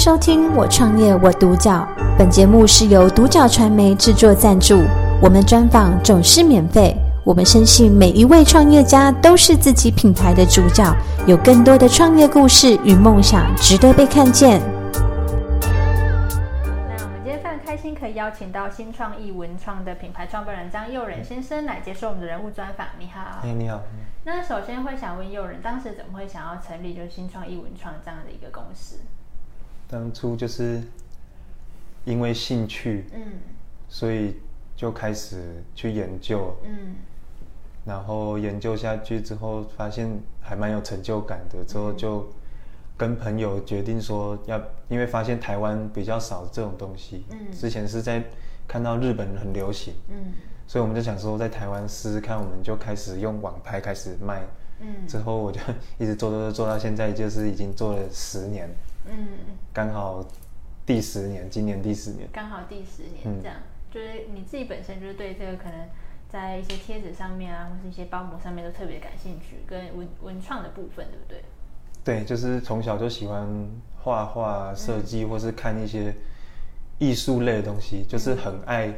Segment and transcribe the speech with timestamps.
[0.00, 1.86] 收听《我创业我独角》，
[2.16, 4.82] 本节目是由独角传媒制作赞助，
[5.20, 6.96] 我们专访总是免费。
[7.22, 10.90] 我们深信每一位创业家都是自己品牌的主角，
[11.26, 14.62] 有更多的创业故事与梦想值得被看见。
[15.60, 22.86] 那我们今天非常开心，可以邀请到新创意文创的品牌创办人张佑仁先生来接受我们的人物专访。
[22.98, 23.82] 你好，哎，你好。
[24.24, 28.96] 那首先会想问佑仁，当时怎么会想要成立就是新创意文创这样的一个公司？
[29.90, 30.80] 当初就是
[32.04, 33.20] 因为兴趣，嗯，
[33.88, 34.36] 所以
[34.76, 36.94] 就开始去研究，嗯，
[37.84, 40.08] 然后研究下去之后，发现
[40.40, 41.64] 还蛮有成就感的。
[41.64, 42.24] 之后就
[42.96, 48.22] 跟朋友决定说要，因为发现台湾比较少这种东西，嗯，之前是在
[48.68, 50.32] 看到日本很流行，嗯，
[50.68, 54.42] 所以我们就想说在台湾试试看，我们就开始用网拍开始卖，
[54.78, 55.60] 嗯，之后我就
[55.98, 58.70] 一直做做做做到现在，就是已经做了十年。
[59.10, 59.28] 嗯，
[59.72, 60.24] 刚好
[60.86, 65.74] 第十年，今年第十年，刚好第十年，这样、嗯、就是你自己本身就是对这个可能
[66.28, 71.42] 在一些贴纸上面啊，或是一些包膜上面都特别感兴趣，跟文文创的部分，对不对？
[72.04, 73.46] 对，就是从小就喜欢
[74.00, 76.14] 画画、设计，或是看一些
[76.98, 78.94] 艺术类的东西，嗯、就是很爱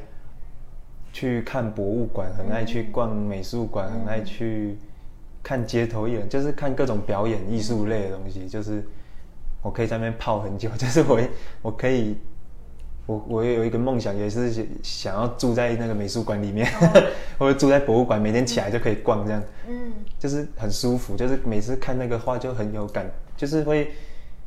[1.10, 4.76] 去看博物馆，很爱去逛美术馆，嗯、很爱去
[5.42, 8.84] 看街头艺人，就是看各种表演艺术类的东西，就是。
[9.62, 11.20] 我可以在那边泡很久， 就是我，
[11.62, 12.16] 我可以，
[13.06, 17.02] 我我也有一个梦想，也是想要住在那个美术馆里面，哦、
[17.38, 23.92] 或者住在博物馆，每天起来就可以逛这样，嗯，就是很舒服，就是每次看那个画就很有感，就是会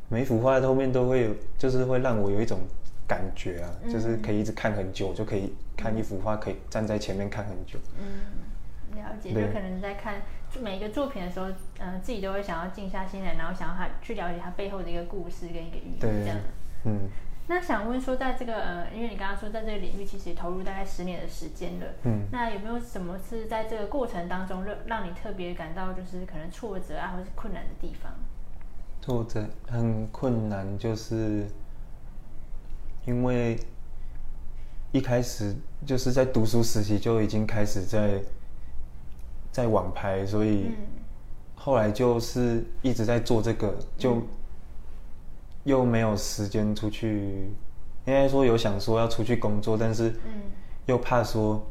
[0.08, 2.58] 每一幅画后面都会有，就是会让我有一种
[3.06, 9.46] 感觉啊，嗯、就是可以一直看很久，就可以看一幅画，可以站在前面看很久，嗯，了解，对。
[9.46, 10.16] 就可能在看。
[10.60, 11.46] 每一个作品的时候，
[11.78, 16.36] 嗯、呃，自己都会想要静下心来，然后想要他去了解他背后的一个故事跟一个寓意，这样。
[16.84, 17.08] 嗯。
[17.48, 28.12] 那想问说，在这个呃，因为你刚刚说在这个领域其实投入大概十年的时间了，嗯，那有没有什么是在这个过程当中让让你特别感到就是可能挫折啊，或是困难的地方？
[29.00, 31.46] 挫折很困难，就是
[33.04, 33.56] 因为
[34.90, 35.54] 一开始
[35.86, 38.20] 就是在读书时期就已经开始在。
[39.56, 40.66] 在网拍，所以
[41.54, 44.20] 后来就是一直在做这个，就
[45.64, 47.50] 又没有时间出去。
[48.04, 50.14] 应该说有想说要出去工作，但是
[50.84, 51.66] 又怕说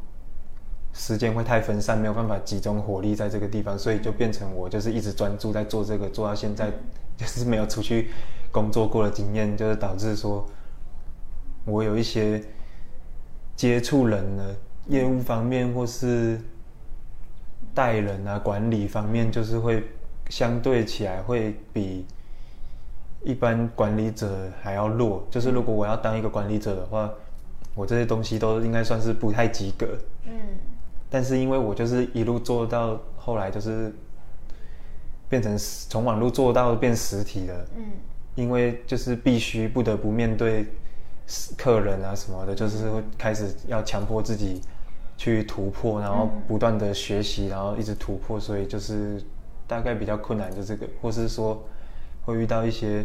[0.92, 6.72] 时间会太分散，没有办法集中火力在这个地方，所以就变成我就是一直专注在做这个，做到现在
[7.16, 8.10] 就是没有出去
[8.50, 10.44] 工作过的经验，就是导致说
[11.64, 12.42] 我有一些
[13.54, 14.56] 接触人的
[14.88, 16.40] 业务方面或是。
[17.76, 19.84] 带人啊，管理方面就是会
[20.30, 22.06] 相对起来会比
[23.22, 25.26] 一般管理者还要弱。
[25.30, 27.12] 就是如果我要当一个管理者的话，
[27.74, 29.86] 我这些东西都应该算是不太及格。
[30.24, 30.32] 嗯。
[31.10, 33.92] 但是因为我就是一路做到后来，就是
[35.28, 35.54] 变成
[35.90, 37.54] 从网络做到变实体了。
[37.76, 37.84] 嗯。
[38.36, 40.64] 因为就是必须不得不面对
[41.58, 44.62] 客人啊什么的，就是会开始要强迫自己。
[45.18, 49.18] 去突破，然后不断的学习，然后一直突破，所以就是
[49.66, 51.64] 大概比较困难，就这个，或是说
[52.24, 53.02] 会遇到一些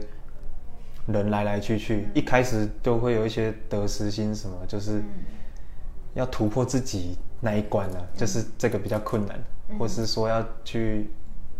[1.07, 5.01] 人来来去去，一开始都会有一些得失心，什么就是
[6.13, 9.41] 要突破自己那一关啊，就是这个比较困难，
[9.79, 11.09] 或是说要去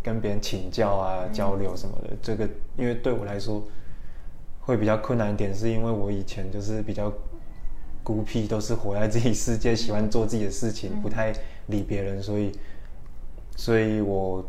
[0.03, 2.45] 跟别人请教啊、交流什么的，这个
[2.77, 3.63] 因为对我来说
[4.59, 7.11] 会比较困难一点，是因为我以前就是比较。
[8.03, 11.33] 孤僻，都是活在自己世界，喜欢做自己的事情，不太
[11.67, 12.51] 理别人，所以，
[13.55, 14.43] 所以我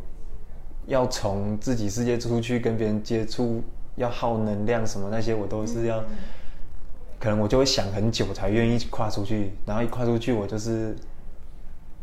[0.87, 3.63] 要从自己世界出去跟别人接触，
[3.97, 6.03] 要耗能量什么那些，我都是要，
[7.21, 10.97] 可能我就会想很久才愿意跨出去，然后一跨出去，我就是，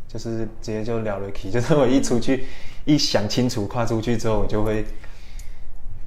[0.06, 2.46] 就是直接就聊了 key，就是我一出去，
[2.84, 4.84] 一想清楚跨出去之后，我就会，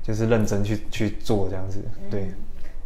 [0.02, 2.32] 就是认真去去做这样子，对。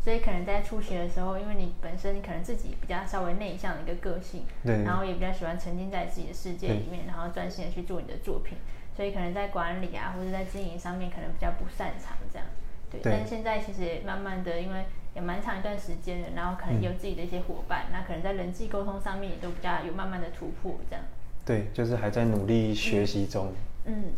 [0.08, 8.58] 所以可能在初学的时候，因为你本身可能自己比较稍微内向的一个个性，对，然后也比较喜欢沉浸在自己的世界里面，然后专心的去做你的作品，
[8.96, 12.48] 所以可能在管理啊或者在经营上面可能比较不擅长这样，
[12.90, 13.02] 对。
[13.02, 21.04] 对，但是现在其实也慢慢的，因为也蛮长一段时间了，然后可能有自己的一些伙伴，嗯、那可能在人际沟通上面也都比较有慢慢的突破这样。
[21.44, 23.48] 对，就是还在努力学习中。
[23.48, 23.56] 嗯。
[23.88, 24.14] 嗯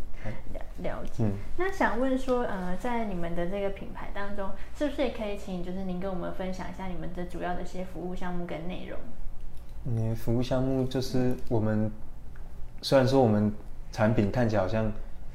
[0.52, 8.98] 了了解，嗯、那想问说，呃，在你们的这个品牌当中，是不是也可以请，就是您跟我们分享一下你们的主要的一些服务项目跟内容？
[9.86, 11.90] 嗯，服务项目就是我们
[12.82, 13.50] 虽然说我们
[13.92, 14.92] 产品看起来好像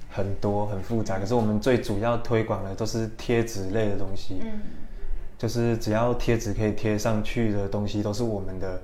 [0.10, 4.40] 很多很复杂，可是我们最主要推广的都是贴纸类的东西。
[4.44, 4.62] 嗯，
[5.38, 8.80] 就是只要贴纸可以贴上去的东西，都是我们的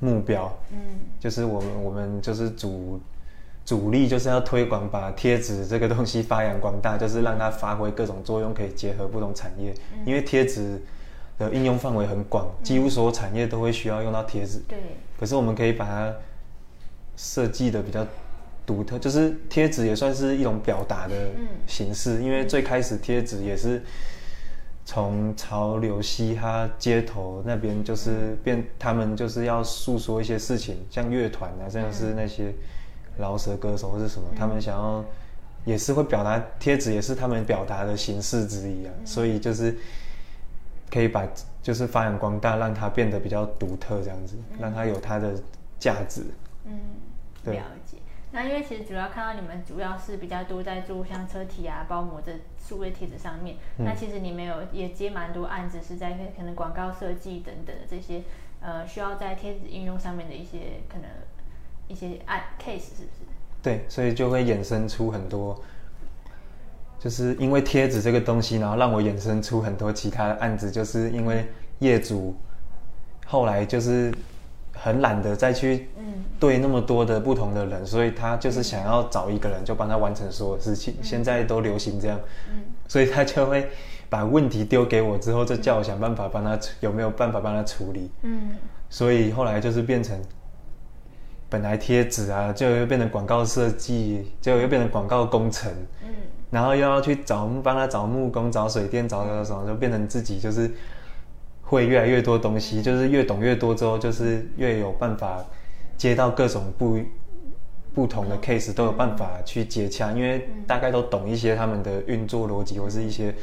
[0.00, 0.54] 目标。
[0.72, 0.78] 嗯，
[1.18, 3.00] 就是我们我们就是主
[3.68, 9.74] 主力就是要推广把贴纸这个东西发扬光大，就是让它发挥各种作用，可以结合不同产业。
[9.92, 10.80] 嗯、因为贴纸
[11.36, 14.62] 的应用范围很广，几乎所有产业都会需要用到贴纸。
[14.66, 14.78] 对。
[15.20, 16.10] 可是我们可以把它
[17.14, 18.06] 设计的比较
[18.64, 21.14] 独特，就是贴纸也算是一种表达的
[21.66, 22.20] 形式。
[22.20, 23.82] 嗯、因为最开始贴纸也是
[24.86, 32.54] 从潮流嘻哈街头那边，就是变他们就是要诉说一些事情，像乐团啊，像是那些
[33.18, 35.04] 饶舌歌手或是什么，他们想要
[35.64, 38.92] 也是会表达，贴纸也是他们表达的形式之一啊。
[39.04, 39.76] 所以就是。
[40.90, 41.28] 可以把
[41.62, 45.38] 就是发扬光大，让它变得比较独特，这样子，嗯、让它有它的
[45.78, 46.24] 价值。
[46.64, 46.80] 嗯，
[47.44, 47.98] 对了解。
[48.32, 53.56] 那因为其实主要看到你们主要是比较多在做像车体啊、包膜这数位贴纸上面。
[53.76, 58.22] 嗯、那其实你们有也接蛮多案子，是在可能广告设计等等的这些
[58.60, 61.04] 呃需要在贴纸应用上面的一些可能
[61.88, 63.26] 一些案 case，是不是？
[63.62, 65.60] 对，所以就会衍生出很多。
[67.00, 70.70] 就是因为贴纸这个东西，然后让我衍生出很多其他的案子。
[70.70, 71.46] 就是因为
[71.78, 72.34] 业主
[73.24, 74.12] 后来就是
[74.72, 75.88] 很懒得再去
[76.40, 80.96] 对那么多的不同的人，所以他就是想要找一个人就帮他完成所有事情。
[81.02, 82.18] 现在都流行这样，
[82.88, 83.68] 所以他就会
[84.08, 88.10] 把问题丢给我，之后就叫我想办法帮他有没有办法帮他处理。
[88.22, 88.56] 嗯，
[88.90, 90.20] 所以后来就是变成
[91.50, 95.70] 本来贴纸啊，就又变成广告设计，就又变成广告工程。
[96.02, 96.08] 嗯。
[96.50, 100.70] 然后又要去找帮他找木工、找水电、找什么，就变成自己就是
[101.60, 105.44] 会越来越多东西，就是越懂越多之后，就是越有办法
[105.98, 106.98] 接到各种不
[107.92, 113.34] 不同的 case，都有办法去接洽，因为大概都懂一些他们的运作逻辑或是一些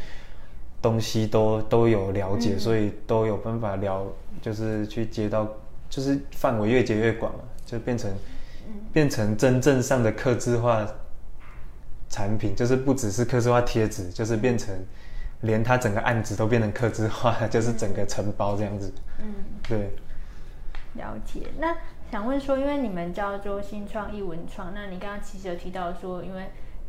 [0.81, 4.03] 东西都都有了解，所以都有办法聊，
[4.41, 5.47] 就是去接到，
[5.91, 8.11] 就是范围越接越广了，就变成
[8.93, 10.87] 变成真正上的客制化。
[12.07, 14.73] 产品就是不只是刻字化贴纸，就是变成
[15.41, 18.93] 连它整个案子都变成刻字化， 就是整个承包这样子。
[19.19, 19.33] 嗯，
[19.67, 19.89] 对。
[20.93, 21.47] 了解。
[21.59, 21.75] 那
[22.09, 26.45] 想问说，因为你们叫做新创意文创，那你刚刚其实有提到说，因为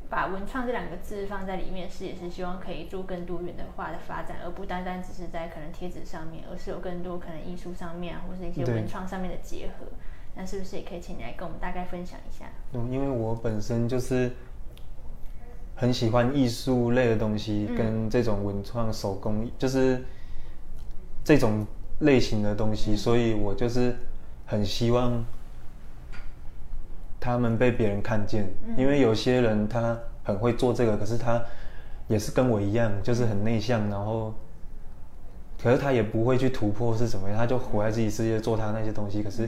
[0.08, 9.86] 把文创这两个字放在里面，是也是希望可以做更多元的化的发展，而不单单只是在可能贴纸上面，而是有更多可能艺术上面啊，或是一些文创上面的结合。
[10.36, 12.44] 对那是不是也可以请你来跟我们大概分享一下？
[12.74, 14.30] 嗯，因为我本身就是。
[15.78, 20.02] 很喜欢艺术类的东西，跟这种文创手工，嗯、就是
[21.22, 21.66] 这种
[21.98, 23.94] 类型的东西，所以我就是
[24.46, 25.22] 很希望
[27.20, 28.50] 他们被别人看见。
[28.66, 29.94] 嗯、因为有些人他
[30.24, 31.44] 很会做这个，可是他
[32.08, 34.32] 也是跟我一样，就是很内向，然后
[35.62, 39.22] 可是他也不会去突破是什么样，他就活在自己世界做他那些东西。
[39.22, 39.46] 可是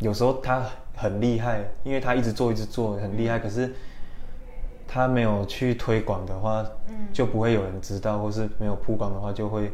[0.00, 0.64] 有时候他
[0.96, 3.72] 很厉害，因为他一直做一直做很厉害，可是。
[4.92, 6.66] 他没有去推广的话，
[7.12, 9.70] 就不会有人知道，或是没有曝光的话，就会。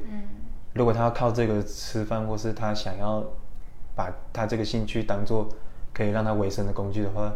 [0.75, 3.25] 如果他要靠这个吃饭，或是他想要
[3.95, 5.49] 把他这个兴趣当做
[5.95, 7.33] 可以让他维生的工具的话，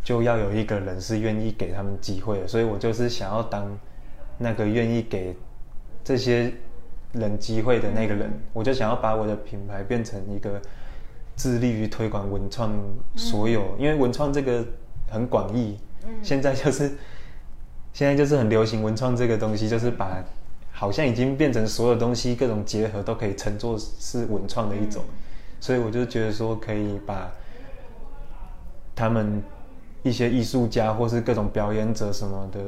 [0.00, 2.46] 就要有一个人是愿意给他们机会的。
[2.46, 3.66] 所以我就是想要当
[4.38, 5.36] 那个愿意给
[6.04, 6.52] 这些
[7.14, 8.30] 人机会的那个人。
[8.52, 10.62] 我就想要把我的品牌变成一个
[11.36, 12.72] 致力于推广文创
[13.16, 14.64] 所有，因为文创这个
[15.08, 15.78] 很广义，
[16.22, 16.92] 现在就是。
[17.96, 20.20] 现在就是很流行文创这个东西，就是把
[20.72, 25.04] 好像已经变成所有东西各种结合都可以称作是文创的一种，
[25.60, 27.30] 所以我就觉得说可以把
[28.96, 29.40] 他们
[30.02, 32.60] 一些艺术家或是各种表演者什么的，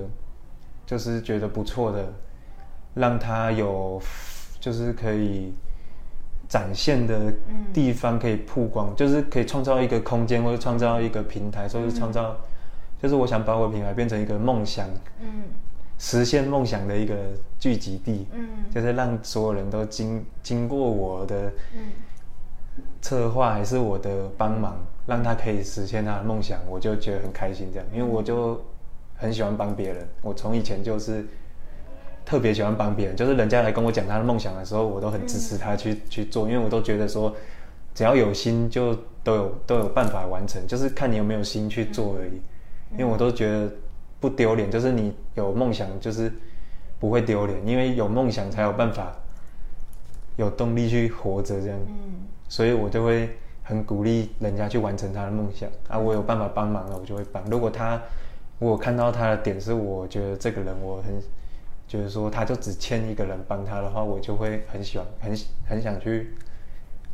[0.87, 2.06] 就是觉得不错的，
[2.94, 4.00] 让他有
[4.61, 5.52] 就是可以
[6.49, 7.33] 展现的
[7.73, 12.37] 地方可以曝光，就是可以创造一个空间或者创造一个平台，所以创造。
[12.99, 14.88] 就是我想把我的品牌变成一个梦想，
[15.21, 15.45] 嗯，
[15.99, 17.15] 实现梦想的一个
[17.59, 21.53] 聚集地，嗯，就是让所有人都经经过我的
[23.03, 27.69] 策划还是我的帮忙，让他可以实现他的梦想，我就觉得很开心。
[27.71, 28.59] 这样，因为我就
[29.15, 31.26] 很喜欢帮别人，我从以前就是
[32.26, 37.33] 特别喜欢帮别人，就是人家来跟我讲他的梦想的时候，我都很支持他去去做，因为我都觉得说，
[37.95, 42.40] 只要有心就都有都有办法完成，就是看你有没有心去做而已。
[42.92, 43.71] 因为我都觉得
[44.21, 46.33] 不丢脸，就是你有梦想，就是
[46.99, 49.12] 不会丢脸，因为有梦想才有办法
[50.37, 51.78] 有动力去活着这样。
[51.87, 53.30] 嗯，所以我就会
[53.62, 57.45] 很鼓励人家去完成他的梦想啊，我有办法帮忙了，我就会帮。
[57.50, 58.00] 如果他
[58.59, 61.21] 我看到他的点是我觉得这个人我很
[61.87, 65.37] 就是说他就只欠一个人帮他的话，我就会很喜欢，很
[65.69, 66.35] 很想去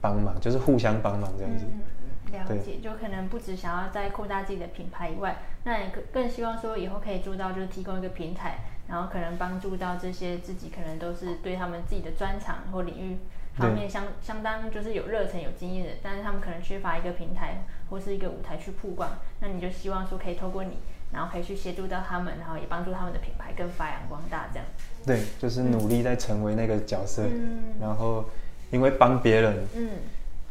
[0.00, 1.64] 帮忙，就是互相帮忙这样子。
[1.69, 13.19] 嗯，了解，就可能不只想要再扩大自己的品牌以外，那也更更希望说以后可以做到就是提供一个平台，然后可能帮助到这些自己可能都是对他们自己的专长或领域。
[13.55, 19.11] 方面相相当就是有热忱、有经验的，但是他们可能缺乏一个平台或是一个舞台去曝光。
[19.41, 20.79] 那你就希望说可以透过你，
[21.12, 24.66] 然后可以去协助到他们，然后也帮助他们的品牌更发扬光大，这样。
[25.04, 28.25] 对，就是努力在成为那个角色，嗯、然后
[28.71, 29.88] 因为帮别人，嗯，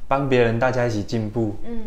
[0.08, 1.82] 帮别人大家一起进步，嗯，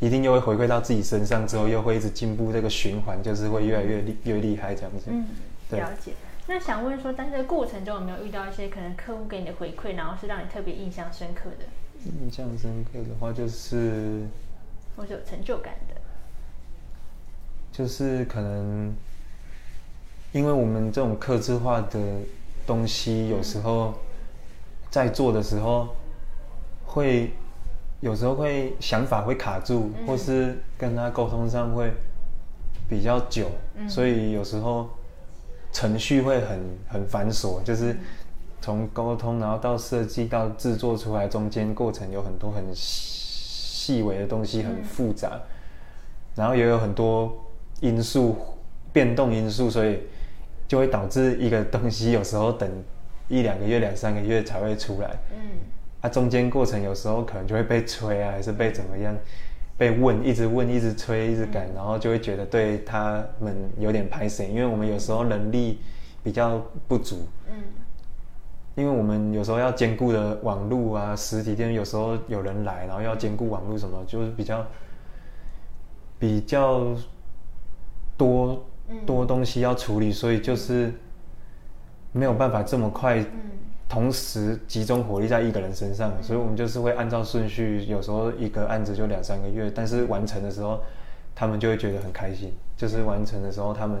[0.00, 5.06] 一定又会回馈到自己身上，之后又会一直进步，这个循环就是会越来越厉越厉害这样子。
[5.08, 5.26] 嗯，
[5.70, 6.12] 了解。
[6.48, 11.66] 那想问说，在这个过程中有没有遇到一些可能客户给你的回馈，然后是让你特别印象深刻的？
[12.04, 14.28] 印象深刻的话，就是
[14.94, 15.95] 我是有成就感的，
[17.76, 18.94] 就是可能
[20.32, 21.98] 因为我们这种客制化的
[22.66, 23.92] 东西，有时候
[24.88, 25.88] 在做的时候
[26.84, 27.32] 会
[28.00, 31.92] 有时候会想法会卡住，嗯、或是跟他沟通上会
[32.88, 34.88] 比较久，嗯、所以有时候。
[35.72, 37.94] 程序会很很繁琐，就是
[38.62, 45.38] 从沟通，然后到设计到制作出来，中间过程有很多很细微的东西，很复杂，
[46.34, 47.30] 然后也有很多
[47.80, 48.36] 因素
[48.92, 50.00] 变动因素，所以
[50.66, 52.70] 就会导致一个东西有时候等
[53.28, 55.10] 一两个月、两三个月才会出来。
[55.32, 55.58] 嗯，
[56.00, 59.14] 啊，中间过程有时候可能就会被催啊，还是被怎么样？
[59.78, 65.80] 被问，一直问，一直催，一直赶，然后就会觉得对他们有点拍谢，因为我们有时候能力
[66.22, 67.28] 比较不足。
[67.48, 67.62] 嗯。
[68.74, 74.66] 因为我们有时候要兼顾的网路啊，实体店有时候有人来，然后要兼顾网路什么，就是比较
[76.18, 76.94] 比较
[78.16, 78.66] 多
[79.04, 80.92] 多东西要处理，所以就是
[82.12, 83.24] 没有办法这么快。
[83.88, 90.82] 同时集中火力在一个人身上，所以我们就是会按照顺序，有时候一个案子就两三个月，但是完成的时候，
[91.36, 92.52] 他们就会觉得很开心。
[92.76, 94.00] 就是完成的时候，他们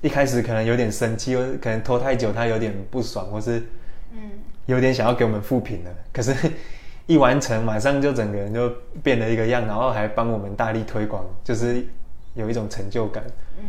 [0.00, 3.62] 一开始可能有点生气，或可能拖太久，他有点不爽，或是
[4.10, 4.18] 嗯，
[4.66, 5.90] 有点想要给我们复评了。
[6.12, 6.34] 可是，
[7.06, 8.68] 一完成，马上就整个人就
[9.04, 11.86] 变了一个样，然后还帮我们大力推广，就是
[12.34, 13.24] 有一种成就感。
[13.58, 13.64] 嗯，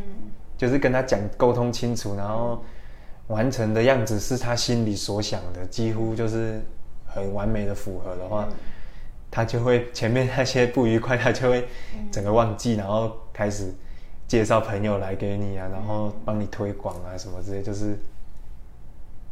[0.58, 2.64] 就是跟他讲沟通清楚，然后。
[3.28, 6.62] 完成的样子是他心里所想的，几乎就是
[7.06, 8.56] 很完美的符合的话，嗯、
[9.32, 11.66] 他就会前面那些不愉快，他就会
[12.12, 13.74] 整个忘记，嗯、然后开始
[14.28, 17.98] 介绍朋友来给你啊，然后帮你推广啊什么之类，就是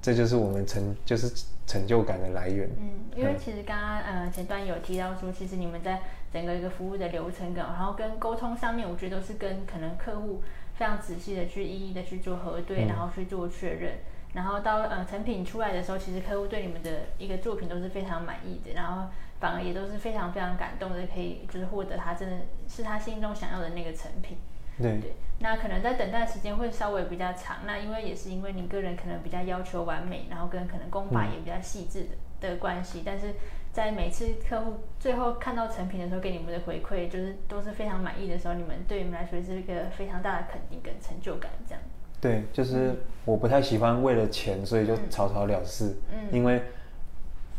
[0.01, 1.29] 这就是我们成就是
[1.67, 2.69] 成就感的来源。
[2.79, 5.99] 嗯，因为其实刚刚呃前段有提到说，其实你们在
[6.31, 10.43] 整个一个服务的流程跟，然后跟沟通上面，我觉得都是跟可能客户。
[10.73, 19.07] 非常仔细的去一一的去做核对，然后去做确认，嗯、然后到呃成品出来的时候，其实客户对你们的一个作品都是非常满意的，然后
[19.39, 24.37] 反而也都是非常非常感动的，可以就是获得他真的是他心中想要的那个成品。
[24.81, 32.07] 对，对，那可能在等待时间会稍微比较长，那因为也是因为你个人可能比较要求完美，然后跟可能工法也比较细致的、
[32.39, 33.35] 嗯、的关系，但是。
[33.73, 41.81] 在每次客户最后看到成品的时候，给你们的回馈就是都是非常满意的时候，你们对你们来说是一个非常大的肯定跟成就感，这样。
[42.19, 45.95] 对，就是我不太喜欢为了钱，所以就草草了事。
[46.11, 46.61] 嗯，因为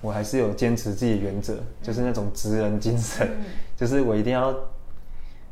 [0.02, 4.54] 我还是有坚持自己的原则，就是那种职人精神，嗯、就是我一定要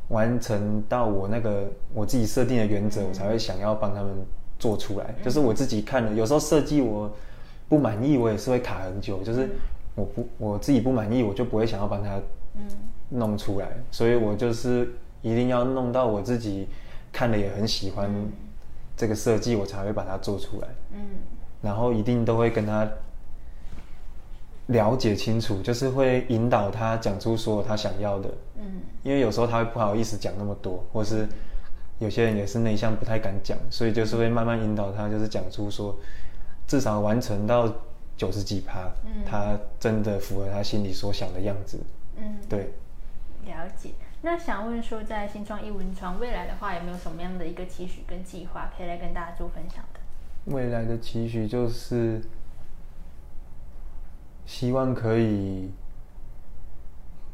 [0.09, 4.13] 完成到我那个我自己设定的原则，我才会想要帮他们
[4.59, 5.15] 做出来。
[5.23, 7.11] 就是我自己看了，有时候设计我
[7.67, 9.49] 不满意，我也是会卡很久，就是。
[9.93, 12.19] 我不我自己不满意，我就不会想要帮他
[13.09, 14.89] 弄出来，嗯、所以我就是
[15.21, 16.67] 一定要弄到我自己
[17.11, 18.09] 看了也很喜欢
[18.95, 20.67] 这个设计，我才会把它做出来。
[20.93, 21.01] 嗯，
[21.61, 22.89] 然后一定都会跟他
[24.67, 28.29] 了解清楚，就是会引导他讲出所有他想要的。
[28.59, 31.27] 嗯，因为有时候他会不好意思讲那么多，或是
[31.99, 35.93] 有些人也是内向不太敢讲，所以就是会慢慢引导他，就是讲出说
[36.65, 37.69] 至少完成到。
[38.21, 41.79] 九十几趴，嗯，他真的符合他心里所想的样子，
[42.17, 42.71] 嗯，对，
[43.47, 43.89] 了解。
[44.21, 49.99] 那想问说，在新创一文创未来的话，有没有什么样的一个期许跟计划，可以来跟大家做分享的？
[50.53, 52.21] 未来的期许就是
[54.45, 55.71] 希望可以，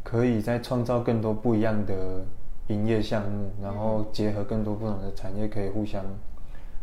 [0.04, 2.24] 可以再创造更多不一样的
[2.68, 6.02] 营业项目，然后结合更多不同的产业，可以互相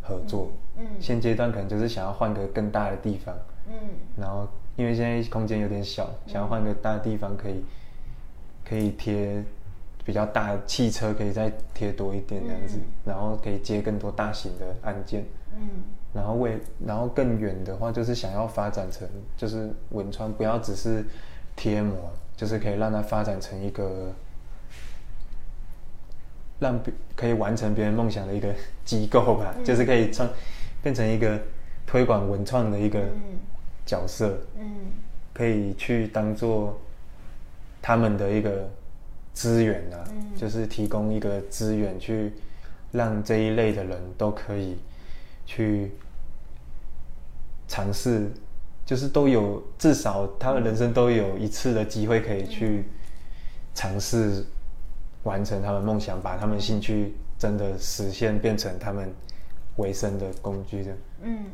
[0.02, 0.50] 合作。
[0.76, 3.34] 嗯，嗯，现阶段可能就是想要换个更大的地方。
[3.68, 3.74] 嗯，
[4.16, 7.64] 然后因为现在空间有点小，想要换个大地方，可以
[8.68, 9.42] 可以贴
[10.04, 15.24] 比较大的汽车，可以再贴多一点这样子，嗯、然后可以接更多大型的案件。
[15.56, 15.68] 嗯，
[16.12, 21.04] 然后为然后更远的话，就是想要发展成就是文创，不要只是
[21.56, 21.96] 贴膜，
[22.36, 24.12] 就是可以让它发展成一个
[26.58, 28.52] 让别可以完成别人梦想的一个
[28.84, 30.28] 机构吧，嗯、就是可以创
[30.82, 31.40] 变成一个
[31.86, 33.00] 推广文创的一个
[33.84, 34.92] 角色，嗯，
[35.32, 36.78] 可以去当做
[37.82, 38.68] 他们的一个
[39.32, 42.32] 资源啊，嗯、就是提供一个资源去
[42.92, 44.76] 让这一类的人都可以
[45.46, 45.90] 去。
[47.66, 48.30] 尝试，
[48.84, 52.84] 就是都有至少他们人生都有一次的机会可以去
[53.74, 54.44] 尝试
[55.22, 59.10] 完成他们梦想，把他们兴趣真的实现，变成他们
[59.76, 60.96] 维生的工具的。
[61.22, 61.46] 嗯，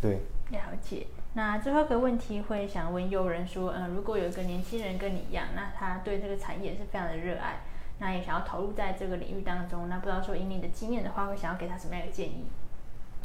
[0.00, 1.04] 对，了解。
[1.36, 7.60] 那最后一个问题会想问友人说，嗯，如果有一个年轻人跟你一样，那他对这个产业是非常的热爱，
[7.98, 12.46] 那也想要投入在这个领域当中，那不知道说以你的经验的话，会想要给他什么样的建议？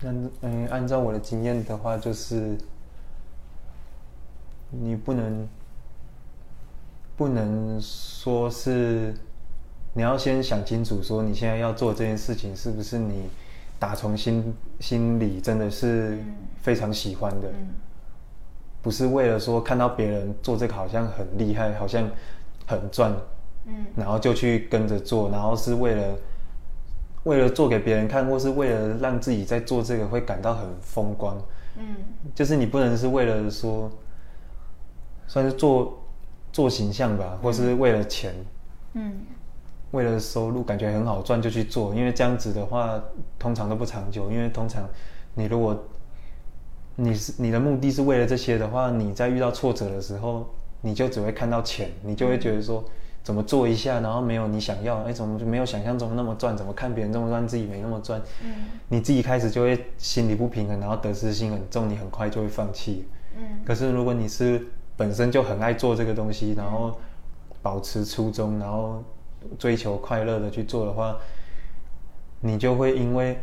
[0.01, 2.57] 那嗯，按照我的经验的话，就是
[4.71, 5.47] 你不能
[7.15, 9.15] 不能说是
[9.93, 13.29] 你要先想清楚，说你现在要做这件事情是不是你
[13.79, 16.17] 打从心心里真的是
[16.61, 17.49] 非常喜欢的，
[18.81, 22.09] 不是为了说看到别人做这个好像很厉害，好像
[22.65, 23.13] 很赚，
[23.65, 23.85] 嗯。
[23.95, 26.15] 然后就去跟着做，然后是为了。
[27.23, 31.37] 为了做给别人看，或是为了让自己在做这个会感到很风光，
[31.77, 31.97] 嗯，
[32.33, 33.87] 就是你不能是为了说，
[35.27, 36.01] 算是做
[36.51, 38.33] 做形象吧，或是为了钱，
[38.93, 39.21] 嗯，
[39.91, 42.99] 为了收入感觉很好赚就去做，因为这样子的话
[43.37, 44.89] 通常都不长久，因为通常
[45.35, 45.79] 你如果
[47.01, 50.47] 你是你的目的是为了这些的话，你在遇到挫折的时候，
[50.81, 52.83] 你就只会看到钱，你就会觉得说。
[53.23, 56.57] 怎么做一下，然后没有你想要，哎，怎么就没有想象中那么赚？
[56.57, 58.19] 怎么看别人这么赚，自己没那么赚？
[58.43, 58.51] 嗯，
[58.89, 63.05] 你自己开始就会心里不平衡，然后得失心很重，你很快就会放弃。
[63.37, 64.65] 嗯，可是如果你是
[64.97, 66.97] 本身就很爱做这个东西，然后
[67.61, 69.03] 保持初衷，然后
[69.59, 71.15] 追求快乐的去做的话，
[72.39, 73.39] 你就会因为，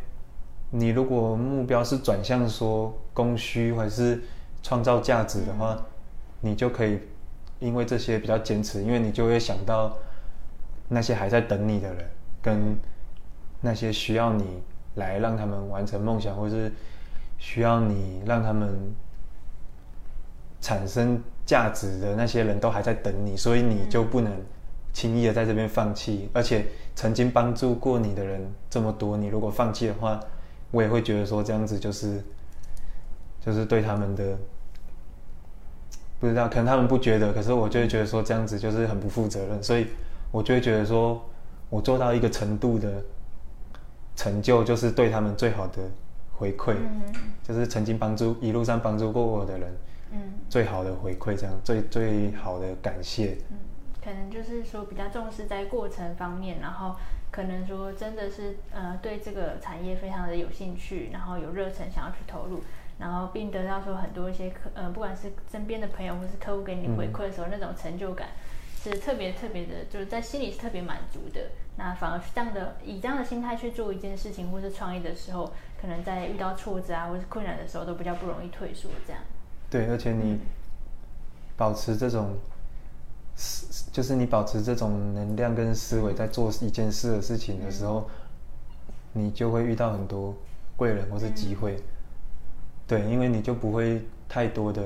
[0.70, 4.22] 你如果目标是转向说供需还是
[4.62, 5.80] 创造价值的话，
[6.40, 6.98] 你就可以。
[7.60, 9.98] 因为这些比较坚持，因为你就会想到
[10.86, 12.08] 那些还在等你的人，
[12.40, 12.78] 跟
[13.60, 14.62] 那些需要你
[14.94, 16.70] 来让他们完成梦想，或是
[17.36, 18.94] 需要你让他们
[20.60, 24.32] 产生价值的那些人都还在等你，所以你就不能
[24.92, 26.30] 轻易的在这边放弃。
[26.32, 30.20] 而且曾经帮助过你的人这么多，你如果放弃的话，
[30.70, 32.22] 我也会觉得说这样子就是
[33.40, 34.36] 就是对他们的。
[36.20, 39.86] 不知道，可能他们不觉得，可是我就会觉得说这样子就是很不负责任，所以
[40.32, 41.24] 我就会觉得说，
[41.70, 43.00] 我做到一个程度的
[44.16, 45.78] 成就，就是对他们最好的
[46.32, 47.04] 回馈，嗯、
[47.44, 49.72] 就是曾经帮助一路上帮助过我的人，
[50.10, 53.38] 嗯，最好的回馈，这样最最好的感谢。
[53.52, 53.56] 嗯，
[54.02, 56.96] 可能就是说比较重视在过程方面，然后
[57.30, 62.62] 可能说真的是呃对这个产业非常的有兴趣，然后有热忱想要去投入。
[62.98, 68.30] 然后并得到说很多一些客，呃，不管是身边的朋友或是客户给你回馈的时候，那种成就感
[68.82, 71.40] 是特别特别的，就是在心里是特别满足的。
[71.76, 78.90] 那反而是这样的以这样的心态去做一件事情或是创业的时候，可能在遇到挫折啊或是困难的时候，都比较不容易退缩。
[79.06, 79.22] 这样。
[79.70, 80.40] 对，而且你
[81.56, 82.36] 保持这种，
[83.92, 88.08] 就是你保持这种能量跟思维，在做一件事的事情的时候，
[89.14, 90.34] 嗯、你就会遇到很多
[90.76, 91.76] 贵人或是机会。
[91.76, 91.82] 嗯
[92.88, 94.82] 对，因为你就不会太多的、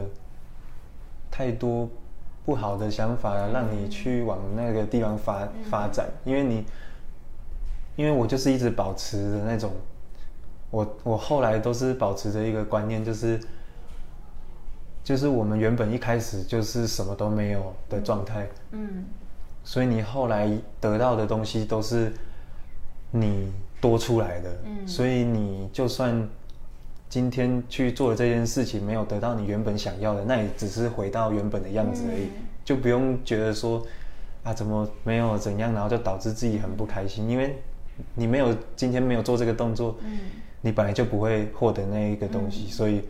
[1.30, 1.88] 太多
[2.44, 6.08] 不好的想法，让你去往那个地方发发展。
[6.24, 6.64] 因为你，
[7.94, 9.70] 因为我就是一直保持的那种，
[10.70, 13.38] 我我后来都是保持着一个观念，就是，
[15.02, 19.04] 就是我们原本一开始就是什么都没有的状态，嗯，
[19.64, 22.12] 所以你后来得到的东西都是
[23.10, 26.28] 你多出来的，嗯，所以你就算。
[27.12, 33.86] 今天去做的这件事情没有得到你原本想要的，那也只是回到原本的样子而已，嗯、就不用觉得说
[34.42, 37.58] 啊怎么没有怎样，然后就导致自己很不开心，因为
[38.14, 40.20] 你没有今天没有做这个动作，嗯、
[40.62, 43.02] 你本来就不会获得那一个东西，嗯、所以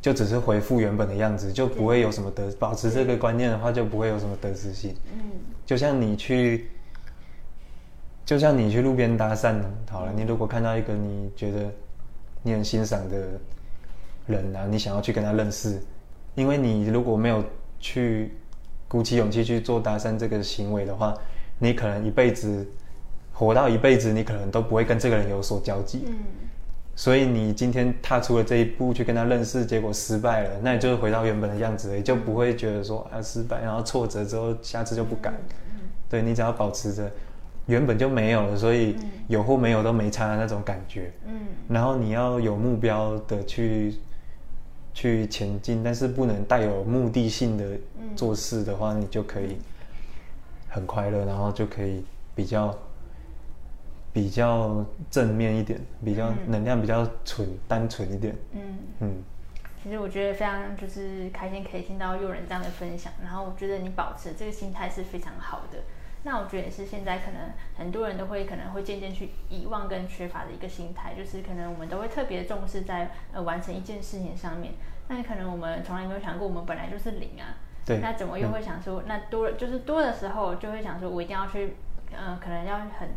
[0.00, 4.94] 就只是回复原本的样子，就不会有什么得，保持这个观念的话就不会有什么得失心。
[5.12, 5.20] 嗯，
[5.66, 6.68] 就像你去，
[8.24, 9.60] 就像你去路边搭讪，
[9.90, 11.70] 好了，你如果看到一个你觉得。
[12.42, 13.38] 你很欣赏的
[14.26, 15.78] 人啊，你想要去跟他认识，
[16.34, 17.44] 因为你如果没有
[17.78, 18.32] 去
[18.88, 21.14] 鼓起勇气去做搭讪这个行为的话，
[21.58, 22.66] 你可能一辈子
[23.34, 26.06] 活到一辈子，你可能都不会跟这个人有所交集。
[26.06, 26.16] 嗯，
[26.96, 35.32] 所以你今天踏出了这一步去跟他认识，结果失败了，那你就回到原本的样子，也就不会觉得说啊失败，然后挫折之后下次就不敢。
[36.10, 37.10] 对，你只要保持着
[37.66, 38.96] 原本就没有了，所以
[39.28, 41.10] 有或没有都没差的那种感觉。
[41.26, 43.94] 嗯，然后你要有目标的去
[44.92, 47.64] 去前进，但是不能带有目的性的
[48.14, 49.56] 做事的话，你就可以
[50.68, 52.76] 很快乐，然后就可以比较。
[54.12, 58.36] 比较正面一点，比较能量比较纯、嗯、单纯一点。
[58.52, 59.22] 嗯嗯，
[59.82, 63.12] 其实我觉得非常就是开心，可以听到又仁这样的分享。
[63.22, 65.78] 然后我觉得你保持这个心态是非常好的。
[66.22, 74.74] 那我觉得也是现在可能很多人都会可能会渐渐去遗忘跟缺乏的一个心态，就是可能我们都会特别重视在呃完成一件事情上面。
[75.08, 77.56] 但可能我们从来没有想过，我们本来就是零啊。
[77.86, 78.00] 对。
[78.00, 81.76] 那怎么又会想说，嗯、那多了就是多的时候就会想说，我一定要去，
[82.10, 83.08] 嗯、呃，可能要很。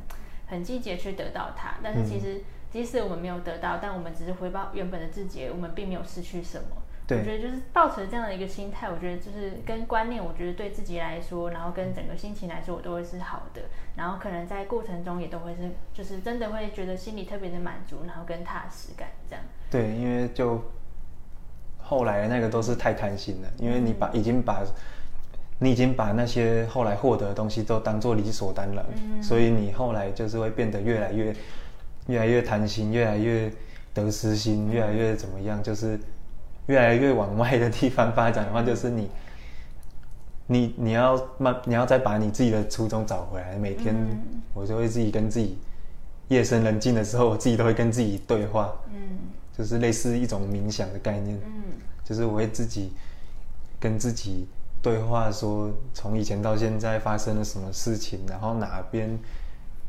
[0.53, 6.77] 很积极去得到它，但是其实即使我们没有得到，嗯、但我们只是回报原本的自己，我们并没有失去什么。
[7.07, 13.63] 对，我觉得就是抱持这样的一个心态，我觉得就是跟观念，我觉得对自己来说，然后跟整个心情来说，我都会是好的。
[13.97, 19.43] 然后可能在过程中也都会是，就是真的会觉得心里特别的满足，然后跟踏实感这样。
[19.69, 20.61] 对，因为就
[21.79, 24.63] 后来那个都是太贪心了，因为你把、嗯、已经把。
[25.59, 31.33] 你已经把那些后来获得的东西都当做理所当然，嗯、所以你后来就是会变得越来越、
[32.07, 33.49] 越来越贪心，越来越
[33.93, 35.63] 得失心，越来越怎么样？
[35.63, 35.97] 就是
[36.65, 39.09] 越来越往外的地方发展的话，就是你、
[40.47, 43.57] 你、你要慢，你要再把你自己的初衷找回来。
[43.57, 43.95] 每天
[44.53, 45.57] 我就会自己跟自己
[46.27, 49.17] 夜深人静的时候，我自己都会跟自己对话，嗯，
[49.57, 51.63] 就是类似一种冥想的概念，嗯，
[52.03, 52.91] 就是我会自己
[53.79, 54.45] 跟自己。
[54.83, 59.17] 对话说，从以前到现在发生了什么事情，然后哪边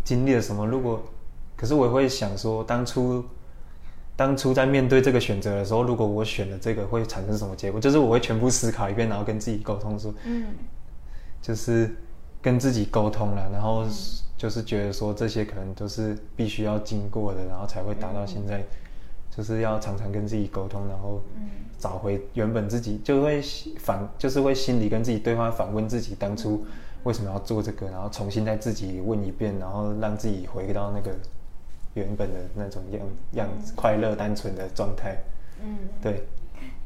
[0.04, 0.64] 经历了什么？
[0.64, 1.02] 如果，
[1.56, 3.24] 可是我会想说，当初
[4.14, 7.80] 当初在面对这个选择的时候，如果我选了这个，会产生什么结果？
[7.80, 10.46] 就是我会全部思考一遍，然后跟自己沟通说，嗯，
[11.42, 11.92] 就是
[12.40, 13.84] 跟自己沟通了，然后
[14.38, 18.64] 就是觉得说这些可能都是必须要经过的，然后才会达到现在，
[19.36, 21.20] 就是要常常跟自己沟通，然后。
[21.76, 23.42] 找回原本自己就会
[23.78, 26.64] 反，就是会心里跟自己对话，反问自己当初
[27.02, 31.14] 为什么要做这个，然后重新再自己问一遍，然后让自己回到那个
[31.92, 35.18] 原本的那种样样子，快乐单纯的状态。
[35.62, 36.22] 嗯，对，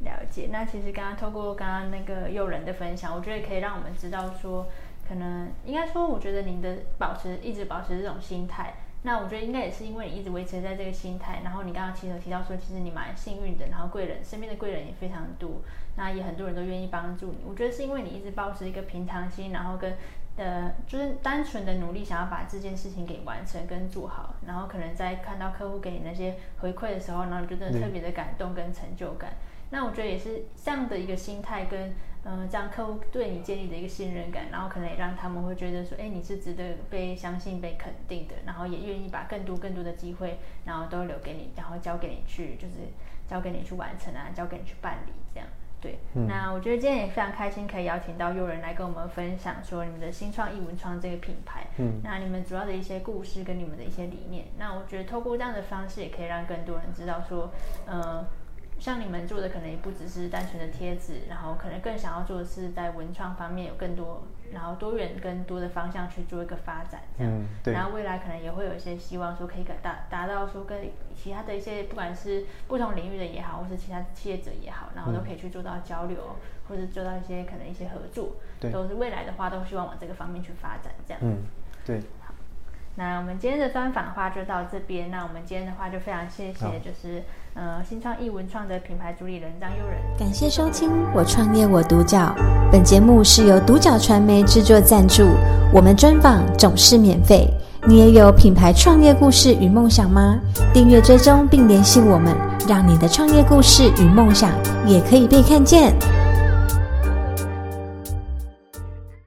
[0.03, 0.49] 了解。
[0.51, 4.67] 那其实刚刚透过刚刚那个诱人的分享，我觉得可以让我们知道说，
[5.07, 8.73] 可能应该说，我觉得您的保持一直保持这种心态。
[9.03, 15.61] 那我觉得应该也是因为你一直维持在这个心态，然后你刚刚其实提到说，其实你蛮幸运的，然后贵人身边的贵人也非常多，
[15.95, 17.37] 那也很多人都愿意帮助你。
[17.47, 19.95] 我觉得是因为你一直保持一个平常心，然后跟
[20.35, 29.31] 呃就是单纯的努力，想要把这件事情给完成跟做好，然后可能在看到客户给你那些回馈的时候，然后就真的特别的感动跟成就感。
[29.71, 31.89] 那我觉得也是这样的一个心态跟，
[32.23, 42.75] 嗯、呃，这样客户对你建立的一个信任感，然后可能也让他们会觉得说，哎，你是值得被相信、被肯定的，然后也愿意把更多更多的机会，然后都留给你，然后交给你去，就是
[43.27, 45.47] 交给你去完成啊，交给你去办理这样。
[45.81, 57.49] 对，嗯、那我觉得今天也非常开心，可以邀请到诱人来跟我们分享说你们的新创意文创这个品牌，嗯，那你们主要的一些故事跟你们的一些理念，那我觉得透过这样的方式，也可以让更多人知道说，
[57.85, 58.27] 嗯、呃。
[58.79, 67.33] 像你们做的可能也不只是单纯的贴纸，然后可能更想要做的是在文创方面有更多，然后多元更多的方向去做一个发展，这样。
[67.33, 67.73] 嗯，对。
[67.73, 70.79] 然后未来可能也会有一些希望说可以达达到说跟
[71.13, 76.35] 其他的一些不管是不同领域的也好，或是其他企业者也好，然后都可以去做到交流，嗯、
[76.69, 81.21] 或者做到一些可能一些合作，对，都是未来的话都希望往这个方面去发展，这样。
[81.23, 81.43] 嗯，
[81.85, 82.01] 对。
[82.95, 85.09] 那我们今天的专访的话就到这边。
[85.09, 87.23] 那我们今天的话就非常谢谢，就是
[87.59, 89.99] 呃新创意文创的品牌主理人张悠仁。
[90.17, 92.33] 感谢收听我创业我独角，
[92.71, 95.25] 本节目是由独角传媒制作赞助，
[95.73, 97.53] 我们专访总是免费。
[97.85, 100.39] 你也有品牌创业故事与梦想吗？
[100.73, 102.33] 订阅追踪并联系我们，
[102.65, 104.51] 让你的创业故事与梦想
[104.85, 105.93] 也可以被看见。